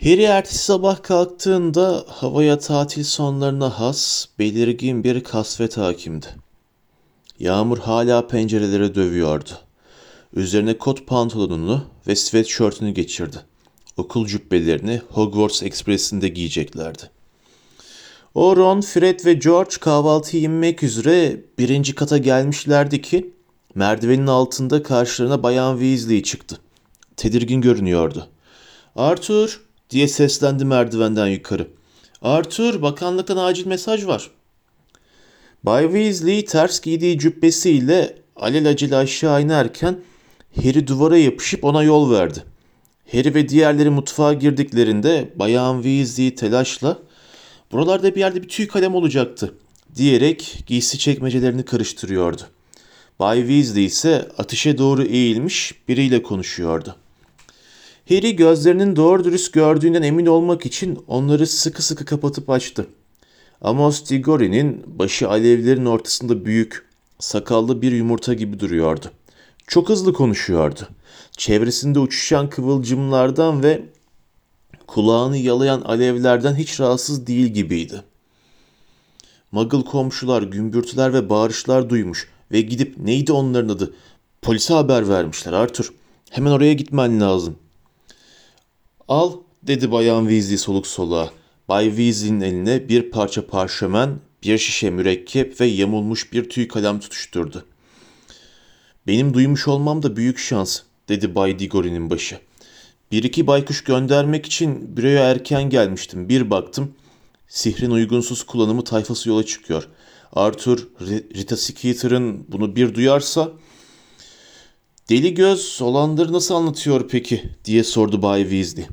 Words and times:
Harry 0.00 0.22
ertesi 0.22 0.58
sabah 0.58 1.02
kalktığında 1.02 2.04
havaya 2.08 2.58
tatil 2.58 3.04
sonlarına 3.04 3.80
has, 3.80 4.26
belirgin 4.38 5.04
bir 5.04 5.24
kasvet 5.24 5.76
hakimdi. 5.76 6.26
Yağmur 7.38 7.78
hala 7.78 8.26
pencerelere 8.26 8.94
dövüyordu. 8.94 9.50
Üzerine 10.34 10.78
kot 10.78 11.06
pantolonunu 11.06 11.84
ve 12.06 12.16
sweatshirtünü 12.16 12.90
geçirdi. 12.90 13.36
Okul 13.96 14.26
cübbelerini 14.26 15.02
Hogwarts 15.10 15.62
Express'inde 15.62 16.28
giyeceklerdi. 16.28 17.02
O 18.34 18.56
Ron, 18.56 18.80
Fred 18.80 19.24
ve 19.24 19.32
George 19.32 19.76
kahvaltıyı 19.80 20.42
inmek 20.42 20.82
üzere 20.82 21.40
birinci 21.58 21.94
kata 21.94 22.18
gelmişlerdi 22.18 23.02
ki 23.02 23.30
merdivenin 23.74 24.26
altında 24.26 24.82
karşılarına 24.82 25.42
Bayan 25.42 25.78
Weasley 25.78 26.22
çıktı. 26.22 26.58
Tedirgin 27.16 27.60
görünüyordu. 27.60 28.28
Arthur 28.96 29.60
diye 29.92 30.08
seslendi 30.08 30.64
merdivenden 30.64 31.26
yukarı. 31.26 31.68
Arthur 32.22 32.82
bakanlıktan 32.82 33.36
acil 33.36 33.66
mesaj 33.66 34.06
var. 34.06 34.30
Bay 35.62 35.84
Weasley 35.84 36.44
ters 36.44 36.80
giydiği 36.80 37.18
cübbesiyle 37.18 38.16
alelacele 38.36 38.96
aşağı 38.96 39.42
inerken 39.42 39.98
Harry 40.56 40.86
duvara 40.86 41.16
yapışıp 41.16 41.64
ona 41.64 41.82
yol 41.82 42.10
verdi. 42.10 42.44
Harry 43.12 43.34
ve 43.34 43.48
diğerleri 43.48 43.90
mutfağa 43.90 44.32
girdiklerinde 44.32 45.32
Bayan 45.36 45.82
Weasley 45.82 46.34
telaşla 46.34 46.98
buralarda 47.72 48.14
bir 48.14 48.20
yerde 48.20 48.42
bir 48.42 48.48
tüy 48.48 48.68
kalem 48.68 48.94
olacaktı 48.94 49.54
diyerek 49.94 50.64
giysi 50.66 50.98
çekmecelerini 50.98 51.64
karıştırıyordu. 51.64 52.42
Bay 53.18 53.38
Weasley 53.38 53.84
ise 53.84 54.28
ateşe 54.38 54.78
doğru 54.78 55.02
eğilmiş 55.04 55.74
biriyle 55.88 56.22
konuşuyordu. 56.22 56.96
Harry 58.08 58.36
gözlerinin 58.36 58.96
doğru 58.96 59.24
dürüst 59.24 59.52
gördüğünden 59.52 60.02
emin 60.02 60.26
olmak 60.26 60.66
için 60.66 61.04
onları 61.08 61.46
sıkı 61.46 61.82
sıkı 61.82 62.04
kapatıp 62.04 62.50
açtı. 62.50 62.86
Amos 63.60 64.10
Diggory'nin 64.10 64.84
başı 64.98 65.28
alevlerin 65.28 65.86
ortasında 65.86 66.44
büyük, 66.44 66.86
sakallı 67.18 67.82
bir 67.82 67.92
yumurta 67.92 68.34
gibi 68.34 68.60
duruyordu. 68.60 69.06
Çok 69.66 69.88
hızlı 69.88 70.12
konuşuyordu. 70.12 70.88
Çevresinde 71.32 71.98
uçuşan 71.98 72.50
kıvılcımlardan 72.50 73.62
ve 73.62 73.82
kulağını 74.86 75.36
yalayan 75.36 75.80
alevlerden 75.80 76.54
hiç 76.54 76.80
rahatsız 76.80 77.26
değil 77.26 77.46
gibiydi. 77.46 78.02
Muggle 79.52 79.84
komşular 79.84 80.42
gümbürtüler 80.42 81.12
ve 81.12 81.28
bağırışlar 81.28 81.90
duymuş 81.90 82.28
ve 82.52 82.60
gidip 82.60 82.98
neydi 82.98 83.32
onların 83.32 83.68
adı? 83.68 83.94
Polise 84.42 84.74
haber 84.74 85.08
vermişler 85.08 85.52
Arthur. 85.52 85.92
Hemen 86.30 86.50
oraya 86.50 86.72
gitmen 86.72 87.20
lazım. 87.20 87.56
Al 89.08 89.32
dedi 89.62 89.92
Bayan 89.92 90.22
Weasley 90.22 90.58
soluk 90.58 90.86
soluğa. 90.86 91.30
Bay 91.68 91.86
Weasley'nin 91.86 92.40
eline 92.40 92.88
bir 92.88 93.10
parça 93.10 93.46
parşömen, 93.46 94.18
bir 94.42 94.58
şişe 94.58 94.90
mürekkep 94.90 95.60
ve 95.60 95.66
yamulmuş 95.66 96.32
bir 96.32 96.50
tüy 96.50 96.68
kalem 96.68 97.00
tutuşturdu. 97.00 97.64
Benim 99.06 99.34
duymuş 99.34 99.68
olmam 99.68 100.02
da 100.02 100.16
büyük 100.16 100.38
şans, 100.38 100.80
dedi 101.08 101.34
Bay 101.34 101.58
Diggory'nin 101.58 102.10
başı. 102.10 102.38
Bir 103.12 103.22
iki 103.22 103.46
baykuş 103.46 103.84
göndermek 103.84 104.46
için 104.46 104.96
büroya 104.96 105.30
erken 105.30 105.70
gelmiştim. 105.70 106.28
Bir 106.28 106.50
baktım, 106.50 106.94
sihrin 107.48 107.90
uygunsuz 107.90 108.42
kullanımı 108.42 108.84
tayfası 108.84 109.28
yola 109.28 109.46
çıkıyor. 109.46 109.88
Arthur, 110.32 110.88
Rita 111.34 111.56
Skeeter'ın 111.56 112.44
bunu 112.48 112.76
bir 112.76 112.94
duyarsa... 112.94 113.52
Deli 115.12 115.34
göz 115.34 115.78
olanları 115.82 116.32
nasıl 116.32 116.54
anlatıyor 116.54 117.08
peki 117.08 117.42
diye 117.64 117.84
sordu 117.84 118.22
Bay 118.22 118.42
Weasley. 118.42 118.86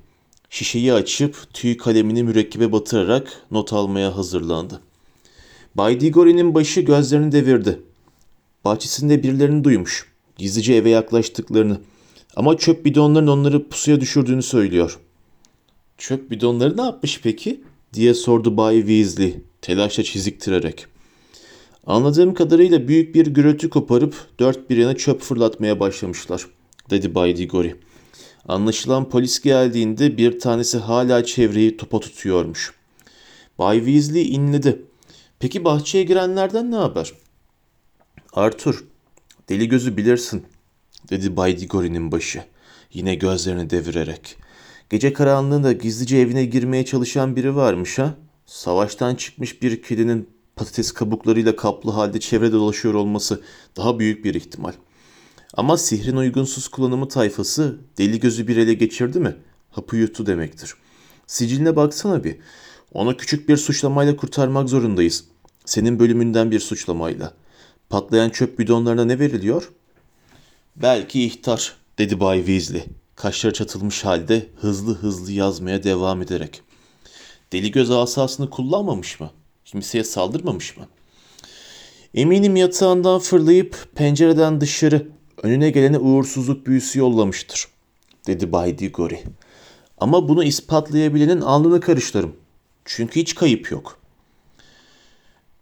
Şişeyi 0.49 0.93
açıp 0.93 1.53
tüy 1.53 1.77
kalemini 1.77 2.23
mürekkebe 2.23 2.71
batırarak 2.71 3.43
not 3.51 3.73
almaya 3.73 4.17
hazırlandı. 4.17 4.81
Bay 5.75 5.99
Diggory'nin 5.99 6.55
başı 6.55 6.81
gözlerini 6.81 7.31
devirdi. 7.31 7.79
Bahçesinde 8.65 9.23
birilerini 9.23 9.63
duymuş. 9.63 10.07
Gizlice 10.37 10.73
eve 10.73 10.89
yaklaştıklarını. 10.89 11.77
Ama 12.35 12.57
çöp 12.57 12.85
bidonların 12.85 13.27
onları 13.27 13.69
pusuya 13.69 14.01
düşürdüğünü 14.01 14.43
söylüyor. 14.43 14.99
Çöp 15.97 16.31
bidonları 16.31 16.77
ne 16.77 16.81
yapmış 16.81 17.19
peki? 17.23 17.61
diye 17.93 18.13
sordu 18.13 18.57
Bay 18.57 18.77
Weasley 18.77 19.39
telaşla 19.61 20.03
çiziktirerek. 20.03 20.85
Anladığım 21.85 22.33
kadarıyla 22.33 22.87
büyük 22.87 23.15
bir 23.15 23.27
gürültü 23.27 23.69
koparıp 23.69 24.15
dört 24.39 24.69
bir 24.69 24.77
yana 24.77 24.95
çöp 24.95 25.21
fırlatmaya 25.21 25.79
başlamışlar, 25.79 26.45
dedi 26.89 27.15
Bay 27.15 27.37
Diggory. 27.37 27.75
Anlaşılan 28.47 29.09
polis 29.09 29.41
geldiğinde 29.41 30.17
bir 30.17 30.39
tanesi 30.39 30.77
hala 30.77 31.23
çevreyi 31.25 31.77
topa 31.77 31.99
tutuyormuş. 31.99 32.73
Bay 33.59 33.77
Weasley 33.77 34.35
inledi. 34.35 34.81
Peki 35.39 35.63
bahçeye 35.65 36.03
girenlerden 36.03 36.71
ne 36.71 36.75
haber? 36.75 37.13
Arthur, 38.33 38.85
deli 39.49 39.69
gözü 39.69 39.97
bilirsin, 39.97 40.43
dedi 41.09 41.37
Bay 41.37 41.59
Diggory'nin 41.59 42.11
başı, 42.11 42.43
yine 42.93 43.15
gözlerini 43.15 43.69
devirerek. 43.69 44.37
Gece 44.89 45.13
karanlığında 45.13 45.71
gizlice 45.71 46.17
evine 46.17 46.45
girmeye 46.45 46.85
çalışan 46.85 47.35
biri 47.35 47.55
varmış 47.55 47.99
ha? 47.99 48.15
Savaştan 48.45 49.15
çıkmış 49.15 49.61
bir 49.61 49.81
kedinin 49.83 50.29
patates 50.59 50.91
kabuklarıyla 50.91 51.55
kaplı 51.55 51.91
halde 51.91 52.19
çevrede 52.19 52.51
dolaşıyor 52.51 52.93
olması 52.93 53.41
daha 53.77 53.99
büyük 53.99 54.25
bir 54.25 54.33
ihtimal. 54.33 54.73
Ama 55.53 55.77
sihrin 55.77 56.15
uygunsuz 56.15 56.67
kullanımı 56.67 57.07
tayfası 57.07 57.77
deli 57.97 58.19
gözü 58.19 58.47
bir 58.47 58.57
ele 58.57 58.73
geçirdi 58.73 59.19
mi 59.19 59.35
hapı 59.71 59.95
yuttu 59.95 60.25
demektir. 60.25 60.73
Siciline 61.27 61.75
baksana 61.75 62.23
bir. 62.23 62.37
Onu 62.93 63.17
küçük 63.17 63.49
bir 63.49 63.57
suçlamayla 63.57 64.15
kurtarmak 64.15 64.69
zorundayız. 64.69 65.23
Senin 65.65 65.99
bölümünden 65.99 66.51
bir 66.51 66.59
suçlamayla. 66.59 67.33
Patlayan 67.89 68.29
çöp 68.29 68.59
bidonlarına 68.59 69.05
ne 69.05 69.19
veriliyor? 69.19 69.71
Belki 70.75 71.25
ihtar, 71.25 71.75
dedi 71.97 72.19
Bay 72.19 72.37
Weasley. 72.37 72.85
Kaşları 73.15 73.53
çatılmış 73.53 74.05
halde 74.05 74.49
hızlı 74.61 74.95
hızlı 74.95 75.31
yazmaya 75.31 75.83
devam 75.83 76.21
ederek. 76.21 76.61
Deli 77.51 77.71
göz 77.71 77.91
asasını 77.91 78.49
kullanmamış 78.49 79.19
mı? 79.19 79.31
Kimseye 79.71 80.03
saldırmamış 80.03 80.77
mı? 80.77 80.87
Eminim 82.13 82.55
yatağından 82.55 83.19
fırlayıp 83.19 83.87
pencereden 83.95 84.61
dışarı 84.61 85.07
önüne 85.43 85.69
gelene 85.69 85.97
uğursuzluk 85.97 86.65
büyüsü 86.65 86.99
yollamıştır, 86.99 87.67
dedi 88.27 88.51
Bay 88.51 88.77
Diggory. 88.77 89.17
Ama 89.97 90.29
bunu 90.29 90.43
ispatlayabilenin 90.43 91.41
alnını 91.41 91.81
karıştırırım. 91.81 92.35
Çünkü 92.85 93.19
hiç 93.19 93.35
kayıp 93.35 93.71
yok. 93.71 93.99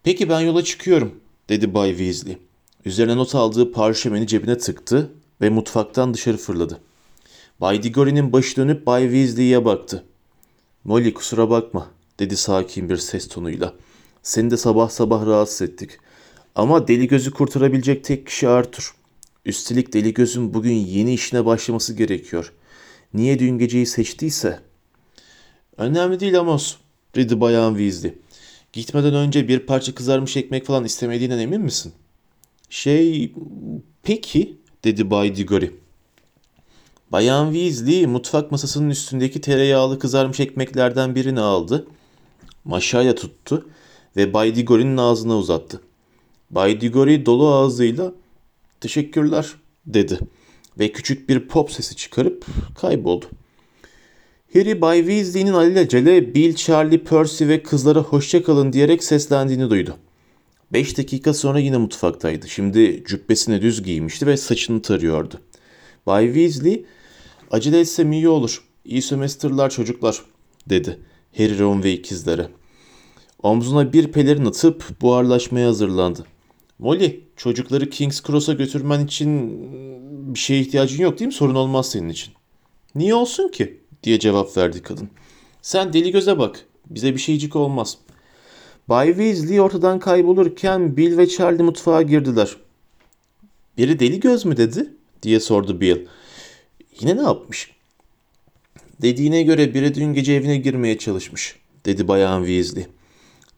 Peki 0.04 0.30
ben 0.30 0.40
yola 0.40 0.64
çıkıyorum, 0.64 1.20
dedi 1.50 1.74
Bay 1.74 1.90
Weasley. 1.90 2.38
Üzerine 2.86 3.18
not 3.18 3.36
aldığı 3.36 3.72
parşömeni 3.72 4.28
cebine 4.28 4.58
tıktı 4.58 5.12
ve 5.42 5.50
mutfaktan 5.50 6.14
dışarı 6.14 6.38
fırladı. 6.38 6.80
Bay 7.62 7.84
Diggory'nin 7.84 8.34
başı 8.34 8.56
dönüp 8.56 8.86
Bay 8.86 9.04
Weasley'e 9.04 9.66
baktı. 9.66 10.04
Molly 10.84 11.14
kusura 11.14 11.50
bakma, 11.50 11.88
dedi 12.20 12.38
sakin 12.38 12.90
bir 12.90 12.98
ses 12.98 13.28
tonuyla. 13.28 13.74
Seni 14.24 14.52
de 14.52 14.58
sabah 14.58 14.90
sabah 14.90 15.26
rahatsız 15.26 15.62
ettik. 15.62 15.92
Ama 16.56 16.88
deli 16.88 17.08
gözü 17.08 17.32
kurtarabilecek 17.32 18.04
tek 18.04 18.28
kişi 18.28 18.48
Arthur. 18.48 18.96
Üstelik 19.46 19.94
deli 19.94 20.14
gözün 20.14 20.54
bugün 20.54 20.74
yeni 20.74 21.14
işine 21.14 21.46
başlaması 21.46 21.94
gerekiyor. 21.94 22.54
Niye 23.14 23.40
dün 23.40 23.58
geceyi 23.58 23.86
seçtiyse? 23.86 24.60
Önemli 25.78 26.20
değil 26.20 26.40
Amos, 26.40 26.76
dedi 27.16 27.42
Bayan 27.42 27.76
Weasley. 27.78 28.14
Gitmeden 28.74 29.14
önce 29.14 29.48
bir 29.48 29.60
parça 29.60 29.96
kızarmış 29.96 30.38
ekmek 30.38 30.66
falan 30.66 30.84
istemediğinden 30.84 31.40
emin 31.40 31.62
misin? 31.62 31.94
Şey, 32.70 33.34
peki, 34.04 34.58
dedi 34.84 35.12
Bay 35.12 35.36
Diggory. 35.36 35.72
Bayan 37.12 37.54
Weasley 37.54 38.06
mutfak 38.06 38.52
masasının 38.52 38.90
üstündeki 38.90 39.42
tereyağlı 39.42 40.00
kızarmış 40.00 40.40
ekmeklerden 40.40 41.16
birini 41.16 41.40
aldı. 41.40 41.88
Maşayla 42.66 43.16
tuttu 43.16 43.70
ve 44.18 44.34
Bay 44.34 44.56
Diggory'nin 44.56 44.98
ağzına 44.98 45.38
uzattı. 45.38 45.82
Bay 46.52 46.82
Diggory 46.82 47.26
dolu 47.26 47.54
ağzıyla 47.54 48.14
teşekkürler 48.82 49.54
dedi 49.86 50.20
ve 50.80 50.92
küçük 50.92 51.30
bir 51.30 51.48
pop 51.48 51.72
sesi 51.72 51.96
çıkarıp 51.96 52.46
kayboldu. 52.76 53.26
Harry 54.54 54.82
Bay 54.82 55.00
Weasley'nin 55.00 55.54
alelacele 55.54 56.36
Bill, 56.36 56.56
Charlie, 56.56 57.04
Percy 57.04 57.48
ve 57.48 57.64
kızlara 57.64 58.00
hoşça 58.00 58.44
kalın 58.44 58.74
diyerek 58.74 59.04
seslendiğini 59.04 59.70
duydu. 59.70 59.98
Beş 60.74 60.98
dakika 60.98 61.34
sonra 61.34 61.60
yine 61.60 61.78
mutfaktaydı. 61.78 62.50
Şimdi 62.50 63.04
cübbesini 63.08 63.62
düz 63.62 63.84
giymişti 63.84 64.28
ve 64.28 64.38
saçını 64.38 64.82
tarıyordu. 64.82 65.42
Bay 66.06 66.26
Weasley, 66.26 66.86
acele 67.52 67.80
etsem 67.80 68.12
iyi 68.12 68.30
olur. 68.30 68.64
İyi 68.86 69.02
sömestrlar 69.02 69.70
çocuklar, 69.70 70.22
dedi 70.70 71.00
Harry, 71.38 71.60
Ron 71.60 71.84
ve 71.84 71.94
ikizlere. 71.94 72.48
Omzuna 73.44 73.94
bir 73.94 74.12
pelerin 74.12 74.46
atıp 74.46 75.02
buharlaşmaya 75.02 75.68
hazırlandı. 75.68 76.26
Molly, 76.80 77.24
çocukları 77.36 77.90
King's 77.90 78.24
Cross'a 78.24 78.54
götürmen 78.54 79.06
için 79.06 79.52
bir 80.34 80.40
şeye 80.40 80.62
ihtiyacın 80.62 81.04
yok 81.04 81.20
değil 81.20 81.28
mi? 81.28 81.34
Sorun 81.34 81.56
olmaz 81.56 81.90
senin 81.92 82.10
için. 82.10 82.34
Niye 82.96 83.16
olsun 83.16 83.50
ki? 83.50 83.78
diye 84.04 84.20
cevap 84.20 84.58
verdi 84.58 84.84
kadın. 84.84 85.10
Sen 85.62 85.94
deli 85.94 86.12
göze 86.12 86.40
bak. 86.40 86.66
Bize 86.90 87.14
bir 87.14 87.20
şeycik 87.20 87.56
olmaz. 87.56 87.98
Bay 88.90 89.08
Weasley 89.08 89.62
ortadan 89.62 90.00
kaybolurken 90.00 90.98
Bill 90.98 91.18
ve 91.18 91.28
Charlie 91.28 91.64
mutfağa 91.64 92.02
girdiler. 92.02 92.56
Biri 93.78 94.00
deli 94.00 94.20
göz 94.20 94.46
mü 94.46 94.58
dedi? 94.58 94.94
diye 95.24 95.40
sordu 95.40 95.82
Bill. 95.82 96.06
Yine 97.00 97.18
ne 97.18 97.22
yapmış? 97.22 97.72
Dediğine 99.02 99.44
göre 99.44 99.74
biri 99.74 99.96
dün 99.96 100.14
gece 100.14 100.34
evine 100.34 100.58
girmeye 100.58 100.98
çalışmış, 100.98 101.56
dedi 101.86 102.08
bayan 102.08 102.46
Weasley. 102.46 102.88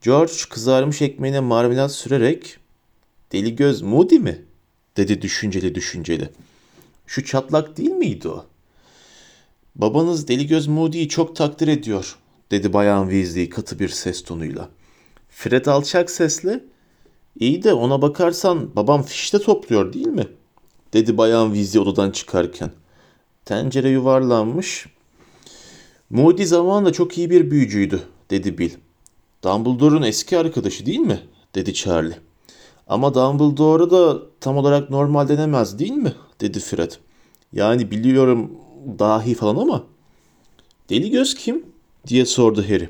George 0.01 0.33
kızarmış 0.49 1.01
ekmeğine 1.01 1.39
marmelat 1.39 1.91
sürerek, 1.91 2.57
deli 3.31 3.55
göz 3.55 3.81
Moody 3.81 4.19
mi? 4.19 4.41
dedi 4.97 5.21
düşünceli 5.21 5.75
düşünceli. 5.75 6.29
Şu 7.07 7.25
çatlak 7.25 7.77
değil 7.77 7.91
miydi 7.91 8.27
o? 8.27 8.45
Babanız 9.75 10.27
deli 10.27 10.47
göz 10.47 10.67
Moody'yi 10.67 11.09
çok 11.09 11.35
takdir 11.35 11.67
ediyor, 11.67 12.17
dedi 12.51 12.73
bayan 12.73 13.09
Weasley 13.09 13.49
katı 13.49 13.79
bir 13.79 13.89
ses 13.89 14.23
tonuyla. 14.23 14.69
Fred 15.29 15.65
alçak 15.65 16.11
sesle, 16.11 16.63
iyi 17.39 17.63
de 17.63 17.73
ona 17.73 18.01
bakarsan 18.01 18.75
babam 18.75 19.03
fişte 19.03 19.39
topluyor 19.39 19.93
değil 19.93 20.07
mi? 20.07 20.27
dedi 20.93 21.17
bayan 21.17 21.53
Weasley 21.53 21.81
odadan 21.81 22.11
çıkarken. 22.11 22.71
Tencere 23.45 23.89
yuvarlanmış. 23.89 24.87
Moody 26.09 26.43
zamanla 26.43 26.93
çok 26.93 27.17
iyi 27.17 27.29
bir 27.29 27.51
büyücüydü, 27.51 28.01
dedi 28.29 28.57
Bill. 28.57 28.71
Dumbledore'un 29.43 30.01
eski 30.01 30.37
arkadaşı 30.37 30.85
değil 30.85 30.99
mi? 30.99 31.19
dedi 31.55 31.73
Charlie. 31.73 32.17
Ama 32.87 33.13
Dumbledore 33.13 33.89
da 33.89 34.21
tam 34.39 34.57
olarak 34.57 34.89
normal 34.89 35.27
denemez 35.27 35.79
değil 35.79 35.91
mi? 35.91 36.13
dedi 36.41 36.59
Fred. 36.59 36.91
Yani 37.53 37.91
biliyorum 37.91 38.51
dahi 38.99 39.35
falan 39.35 39.55
ama. 39.55 39.83
Deli 40.89 41.09
göz 41.09 41.35
kim? 41.35 41.65
diye 42.07 42.25
sordu 42.25 42.63
Harry. 42.63 42.89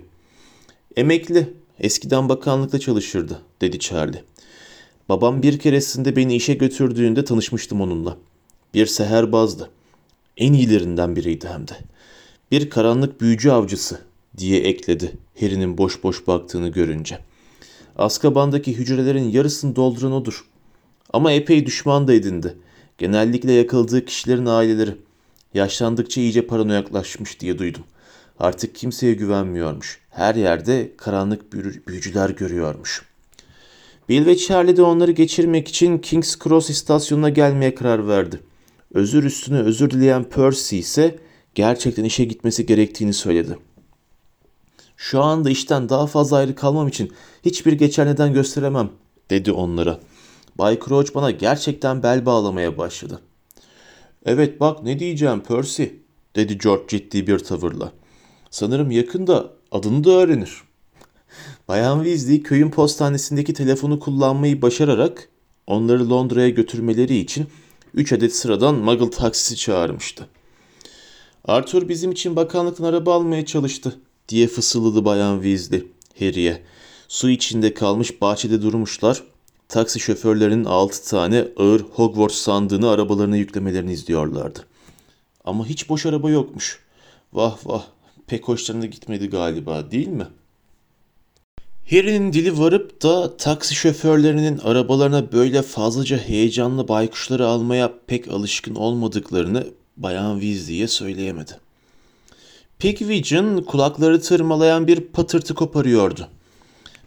Emekli. 0.96 1.54
Eskiden 1.80 2.30
bakanlıkta 2.30 2.80
çalışırdı, 2.80 3.42
dedi 3.62 3.80
Charlie. 3.80 4.24
Babam 5.10 5.44
bir 5.44 5.60
keresinde 5.60 6.16
beni 6.16 6.36
işe 6.36 6.54
götürdüğünde 6.54 7.26
tanışmıştım 7.26 7.82
onunla. 7.82 8.18
Bir 8.74 8.86
seherbazdı. 8.86 9.70
En 10.38 10.54
iyilerinden 10.54 11.16
biriydi 11.16 11.48
hem 11.48 11.68
de. 11.68 11.74
Bir 12.52 12.70
karanlık 12.70 13.22
büyücü 13.22 13.50
avcısı 13.50 14.00
diye 14.40 14.60
ekledi 14.60 15.12
Harry'nin 15.40 15.78
boş 15.78 16.04
boş 16.04 16.28
baktığını 16.28 16.70
görünce. 16.70 17.20
Azkaban'daki 17.98 18.78
hücrelerin 18.78 19.30
yarısını 19.30 19.76
dolduran 19.76 20.12
odur. 20.12 20.46
Ama 21.14 21.32
epey 21.32 21.66
düşman 21.66 22.08
da 22.08 22.14
edindi. 22.14 22.56
Genellikle 22.98 23.52
yakaladığı 23.52 24.06
kişilerin 24.06 24.46
aileleri. 24.46 24.96
Yaşlandıkça 25.54 26.22
iyice 26.22 26.48
paranoyaklaşmış 26.48 27.40
diye 27.40 27.60
duydum. 27.60 27.84
Artık 28.40 28.76
kimseye 28.76 29.14
güvenmiyormuş. 29.14 30.00
Her 30.10 30.36
yerde 30.36 30.92
karanlık 30.98 31.54
büyücüler 31.88 32.30
görüyormuş. 32.30 33.06
Bill 34.10 34.26
ve 34.26 34.38
Charlie 34.38 34.78
de 34.78 34.82
onları 34.82 35.12
geçirmek 35.12 35.68
için 35.68 35.98
King's 35.98 36.40
Cross 36.40 36.70
istasyonuna 36.70 37.30
gelmeye 37.30 37.76
karar 37.76 38.08
verdi. 38.08 38.40
Özür 38.94 39.24
üstüne 39.24 39.60
özür 39.60 39.90
dileyen 39.90 40.24
Percy 40.24 40.80
ise 40.80 41.16
gerçekten 41.56 42.04
işe 42.04 42.26
gitmesi 42.26 42.66
gerektiğini 42.66 43.14
söyledi. 43.14 43.58
Şu 45.02 45.22
anda 45.22 45.50
işten 45.50 45.90
daha 45.90 46.08
fazla 46.08 46.38
ayrı 46.38 46.56
kalmam 46.56 46.88
için 46.88 47.12
hiçbir 47.46 47.74
geçer 47.74 48.06
neden 48.06 48.34
gösteremem, 48.34 48.90
dedi 49.30 49.52
onlara. 49.52 50.00
Bay 50.56 50.80
Crouch 50.80 51.16
bana 51.16 51.32
gerçekten 51.32 52.04
bel 52.04 52.26
bağlamaya 52.26 52.78
başladı. 52.78 53.22
Evet 54.26 54.60
bak 54.60 54.84
ne 54.84 55.00
diyeceğim 55.00 55.44
Percy, 55.44 55.84
dedi 56.36 56.58
George 56.58 56.84
ciddi 56.88 57.28
bir 57.28 57.40
tavırla. 57.40 57.92
Sanırım 58.50 58.92
yakında 58.92 59.54
adını 59.72 60.04
da 60.04 60.12
öğrenir. 60.12 60.62
Bayan 61.68 62.04
Weasley 62.04 62.44
köyün 62.44 62.70
postanesindeki 62.70 63.54
telefonu 63.54 64.00
kullanmayı 64.00 64.62
başararak 64.62 65.30
onları 65.68 66.10
Londra'ya 66.10 66.50
götürmeleri 66.50 67.18
için 67.18 67.48
3 67.94 68.14
adet 68.14 68.36
sıradan 68.36 68.76
Muggle 68.76 69.10
taksisi 69.10 69.56
çağırmıştı. 69.56 70.28
Arthur 71.46 71.90
bizim 71.90 72.12
için 72.12 72.36
bakanlıktan 72.36 72.86
araba 72.86 73.14
almaya 73.14 73.46
çalıştı 73.46 74.00
diye 74.30 74.48
fısıldadı 74.48 75.06
Bayan 75.06 75.42
Weasley 75.42 75.88
Harry'e. 76.20 76.62
Su 77.08 77.30
içinde 77.30 77.74
kalmış 77.74 78.22
bahçede 78.22 78.62
durmuşlar. 78.62 79.24
Taksi 79.68 80.00
şoförlerinin 80.00 80.66
altı 80.66 81.10
tane 81.10 81.48
ağır 81.58 81.82
Hogwarts 81.82 82.36
sandığını 82.36 82.90
arabalarına 82.90 83.38
yüklemelerini 83.38 83.94
izliyorlardı. 83.94 84.66
Ama 85.46 85.66
hiç 85.66 85.90
boş 85.90 86.06
araba 86.06 86.30
yokmuş. 86.30 86.80
Vah 87.34 87.58
vah 87.66 87.86
pek 88.28 88.48
hoşlarına 88.48 88.86
gitmedi 88.86 89.30
galiba 89.30 89.92
değil 89.92 90.08
mi? 90.08 90.28
Harry'nin 91.90 92.34
dili 92.34 92.60
varıp 92.60 93.04
da 93.04 93.38
taksi 93.38 93.76
şoförlerinin 93.76 94.58
arabalarına 94.58 95.32
böyle 95.32 95.62
fazlaca 95.62 96.18
heyecanlı 96.18 96.88
baykuşları 96.88 97.48
almaya 97.48 97.94
pek 98.08 98.28
alışkın 98.28 98.76
olmadıklarını 98.76 99.68
Bayan 99.98 100.40
Weasley'e 100.40 100.88
söyleyemedi. 100.88 101.69
Pigwidgeon 102.80 103.62
kulakları 103.62 104.22
tırmalayan 104.22 104.88
bir 104.88 105.02
patırtı 105.02 105.56
koparıyordu. 105.56 106.28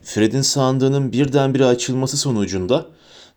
Fred'in 0.02 0.42
sandığının 0.42 1.12
birdenbire 1.12 1.64
açılması 1.64 2.16
sonucunda 2.16 2.86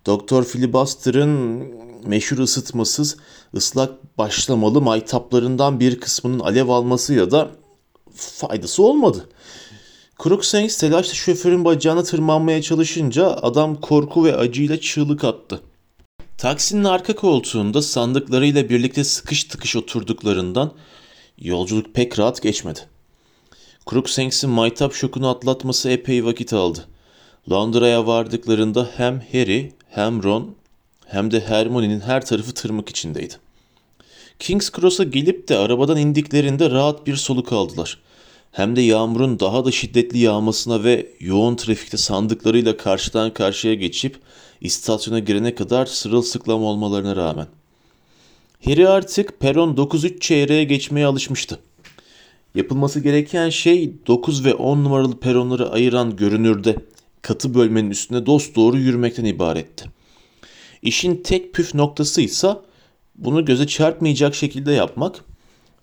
Doktor 0.05 0.43
Filibuster'ın 0.43 1.63
meşhur 2.05 2.37
ısıtmasız 2.37 3.17
ıslak 3.55 4.17
başlamalı 4.17 4.81
maytaplarından 4.81 5.79
bir 5.79 5.99
kısmının 5.99 6.39
alev 6.39 6.67
alması 6.69 7.13
ya 7.13 7.31
da 7.31 7.51
faydası 8.15 8.83
olmadı. 8.83 9.29
Crookshanks 10.23 10.77
telaşla 10.77 11.13
şoförün 11.13 11.65
bacağına 11.65 12.03
tırmanmaya 12.03 12.61
çalışınca 12.61 13.27
adam 13.27 13.81
korku 13.81 14.25
ve 14.25 14.35
acıyla 14.35 14.79
çığlık 14.79 15.23
attı. 15.23 15.61
Taksinin 16.38 16.83
arka 16.83 17.15
koltuğunda 17.15 17.81
sandıklarıyla 17.81 18.69
birlikte 18.69 19.03
sıkış 19.03 19.43
tıkış 19.43 19.75
oturduklarından 19.75 20.71
yolculuk 21.37 21.93
pek 21.93 22.19
rahat 22.19 22.41
geçmedi. 22.41 22.79
Crookshanks'in 23.89 24.49
maytap 24.49 24.93
şokunu 24.93 25.29
atlatması 25.29 25.89
epey 25.89 26.25
vakit 26.25 26.53
aldı. 26.53 26.85
Londra'ya 27.51 28.07
vardıklarında 28.07 28.89
hem 28.97 29.21
Harry 29.31 29.73
hem 29.89 30.23
Ron 30.23 30.55
hem 31.05 31.31
de 31.31 31.39
Hermione'nin 31.39 31.99
her 31.99 32.25
tarafı 32.25 32.53
tırmık 32.53 32.89
içindeydi. 32.89 33.33
King's 34.39 34.71
Cross'a 34.71 35.03
gelip 35.03 35.47
de 35.47 35.57
arabadan 35.57 35.97
indiklerinde 35.97 36.71
rahat 36.71 37.07
bir 37.07 37.15
soluk 37.15 37.53
aldılar. 37.53 37.99
Hem 38.51 38.75
de 38.75 38.81
yağmurun 38.81 39.39
daha 39.39 39.65
da 39.65 39.71
şiddetli 39.71 40.17
yağmasına 40.17 40.83
ve 40.83 41.07
yoğun 41.19 41.55
trafikte 41.55 41.98
sandıklarıyla 41.98 42.77
karşıdan 42.77 43.33
karşıya 43.33 43.74
geçip 43.74 44.19
istasyona 44.62 45.19
girene 45.19 45.55
kadar 45.55 45.86
sırılsıklam 45.86 46.63
olmalarına 46.63 47.15
rağmen. 47.15 47.48
Harry 48.65 48.88
artık 48.88 49.39
peron 49.39 49.75
9-3 49.75 50.19
çeyreğe 50.19 50.63
geçmeye 50.63 51.05
alışmıştı. 51.05 51.59
Yapılması 52.55 53.00
gereken 53.00 53.50
şey 53.50 53.93
9 54.07 54.45
ve 54.45 54.53
10 54.53 54.83
numaralı 54.83 55.19
peronları 55.19 55.69
ayıran 55.69 56.15
görünürde 56.15 56.75
katı 57.21 57.53
bölmenin 57.53 57.89
üstüne 57.89 58.25
dost 58.25 58.55
doğru 58.55 58.77
yürümekten 58.77 59.25
ibaretti. 59.25 59.85
İşin 60.81 61.24
tek 61.24 61.53
püf 61.53 61.75
noktası 61.75 62.21
ise 62.21 62.55
bunu 63.15 63.45
göze 63.45 63.67
çarpmayacak 63.67 64.35
şekilde 64.35 64.71
yapmak 64.71 65.24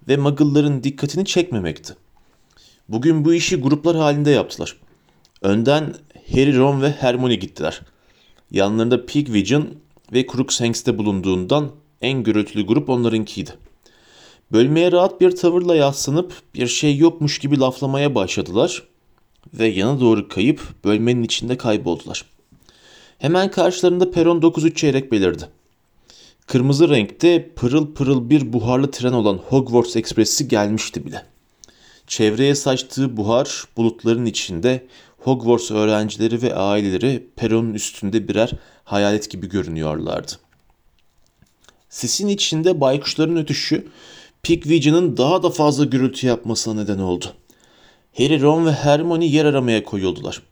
ve 0.08 0.16
muggle'ların 0.16 0.82
dikkatini 0.82 1.24
çekmemekti. 1.24 1.94
Bugün 2.88 3.24
bu 3.24 3.34
işi 3.34 3.56
gruplar 3.56 3.96
halinde 3.96 4.30
yaptılar. 4.30 4.76
Önden 5.42 5.94
Harry, 6.32 6.56
Ron 6.56 6.82
ve 6.82 6.90
Hermione 6.90 7.34
gittiler. 7.34 7.80
Yanlarında 8.50 9.06
Pigwidgeon 9.06 9.68
ve 10.12 10.26
Crookshanks'te 10.26 10.98
bulunduğundan 10.98 11.70
en 12.02 12.22
gürültülü 12.22 12.66
grup 12.66 12.88
onlarınkiydi. 12.88 13.50
Bölmeye 14.52 14.92
rahat 14.92 15.20
bir 15.20 15.30
tavırla 15.36 15.76
yaslanıp 15.76 16.32
bir 16.54 16.66
şey 16.66 16.96
yokmuş 16.96 17.38
gibi 17.38 17.58
laflamaya 17.58 18.14
başladılar 18.14 18.82
ve 19.54 19.66
yana 19.66 20.00
doğru 20.00 20.28
kayıp 20.28 20.60
bölmenin 20.84 21.22
içinde 21.22 21.56
kayboldular. 21.56 22.24
Hemen 23.18 23.50
karşılarında 23.50 24.10
peron 24.10 24.40
9-3 24.40 24.74
çeyrek 24.74 25.12
belirdi. 25.12 25.48
Kırmızı 26.46 26.88
renkte 26.88 27.50
pırıl 27.56 27.94
pırıl 27.94 28.30
bir 28.30 28.52
buharlı 28.52 28.90
tren 28.90 29.12
olan 29.12 29.36
Hogwarts 29.36 29.96
Ekspresi 29.96 30.48
gelmişti 30.48 31.06
bile. 31.06 31.26
Çevreye 32.06 32.54
saçtığı 32.54 33.16
buhar 33.16 33.64
bulutların 33.76 34.26
içinde 34.26 34.86
Hogwarts 35.18 35.70
öğrencileri 35.70 36.42
ve 36.42 36.54
aileleri 36.54 37.26
peronun 37.36 37.74
üstünde 37.74 38.28
birer 38.28 38.52
hayalet 38.84 39.30
gibi 39.30 39.48
görünüyorlardı. 39.48 40.32
Sisin 41.92 42.28
içinde 42.28 42.80
baykuşların 42.80 43.36
ötüşü 43.36 43.88
Pigwidgeon'ın 44.42 45.16
daha 45.16 45.42
da 45.42 45.50
fazla 45.50 45.84
gürültü 45.84 46.26
yapmasına 46.26 46.74
neden 46.74 46.98
oldu. 46.98 47.24
Harry, 48.16 48.40
Ron 48.40 48.66
ve 48.66 48.72
Hermione 48.72 49.26
yer 49.26 49.44
aramaya 49.44 49.84
koyuldular. 49.84 50.42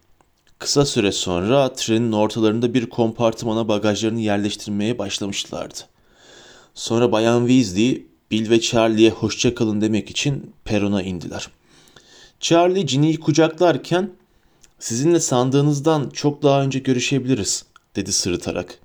Kısa 0.58 0.86
süre 0.86 1.12
sonra 1.12 1.72
trenin 1.72 2.12
ortalarında 2.12 2.74
bir 2.74 2.86
kompartımana 2.86 3.68
bagajlarını 3.68 4.20
yerleştirmeye 4.20 4.98
başlamışlardı. 4.98 5.78
Sonra 6.74 7.12
Bayan 7.12 7.46
Weasley 7.46 8.06
Bill 8.30 8.50
ve 8.50 8.60
Charlie'ye 8.60 9.10
hoşça 9.10 9.54
kalın 9.54 9.80
demek 9.80 10.10
için 10.10 10.52
perona 10.64 11.02
indiler. 11.02 11.48
Charlie 12.40 12.86
Ginny'yi 12.86 13.20
kucaklarken 13.20 14.10
sizinle 14.78 15.20
sandığınızdan 15.20 16.10
çok 16.10 16.42
daha 16.42 16.62
önce 16.62 16.78
görüşebiliriz 16.78 17.64
dedi 17.96 18.12
sırıtarak. 18.12 18.78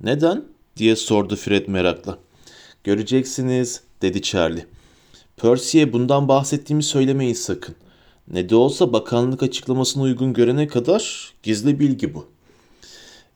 Neden? 0.00 0.44
Diye 0.76 0.96
sordu 0.96 1.36
Fred 1.36 1.68
merakla. 1.68 2.18
Göreceksiniz 2.84 3.80
dedi 4.02 4.22
Charlie. 4.22 4.66
Percy'ye 5.36 5.92
bundan 5.92 6.28
bahsettiğimi 6.28 6.82
söylemeyin 6.82 7.34
sakın. 7.34 7.74
Ne 8.28 8.48
de 8.48 8.56
olsa 8.56 8.92
bakanlık 8.92 9.42
açıklamasına 9.42 10.02
uygun 10.02 10.32
görene 10.32 10.66
kadar 10.66 11.32
gizli 11.42 11.80
bilgi 11.80 12.14
bu. 12.14 12.26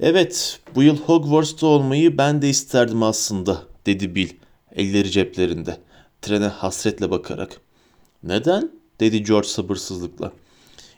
Evet, 0.00 0.60
bu 0.74 0.82
yıl 0.82 0.96
Hogwarts'ta 0.96 1.66
olmayı 1.66 2.18
ben 2.18 2.42
de 2.42 2.48
isterdim 2.48 3.02
aslında, 3.02 3.62
dedi 3.86 4.14
Bill, 4.14 4.28
elleri 4.72 5.10
ceplerinde, 5.10 5.76
trene 6.22 6.46
hasretle 6.46 7.10
bakarak. 7.10 7.60
Neden? 8.22 8.70
dedi 9.00 9.22
George 9.22 9.48
sabırsızlıkla. 9.48 10.32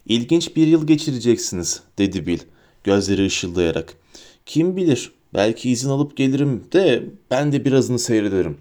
İlginç 0.07 0.57
bir 0.57 0.67
yıl 0.67 0.87
geçireceksiniz, 0.87 1.81
dedi 1.99 2.27
Bill, 2.27 2.39
gözleri 2.85 3.27
ışıldayarak. 3.27 3.95
Kim 4.47 4.77
bilir, 4.77 5.13
belki 5.35 5.71
izin 5.71 5.91
alıp 5.91 6.17
gelirim 6.17 6.65
de 6.73 7.05
ben 7.31 7.53
de 7.53 7.65
birazını 7.65 7.99
seyrederim. 7.99 8.59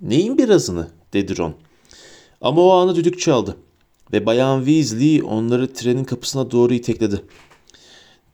Neyin 0.00 0.38
birazını? 0.38 0.88
dedi 1.12 1.38
Ron. 1.38 1.54
Ama 2.40 2.62
o 2.62 2.70
anı 2.70 2.96
düdük 2.96 3.20
çaldı 3.20 3.56
ve 4.12 4.26
Bayan 4.26 4.64
Weasley 4.64 5.22
onları 5.22 5.72
trenin 5.72 6.04
kapısına 6.04 6.50
doğru 6.50 6.74
itekledi. 6.74 7.22